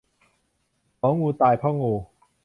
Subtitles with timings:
[0.99, 1.93] หมองูตายเพราะงู